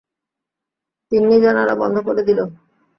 [1.11, 2.39] তিন্নি জানালা বন্ধ করে দিল।